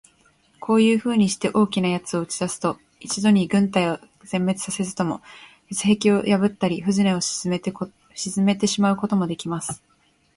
[0.59, 5.21] こういうふうにして、大きな奴を打ち出すと、一度に軍隊を全滅さすことも、
[5.69, 7.61] 鉄壁を破ったり、船を沈
[8.43, 9.83] めてしまうこともできます。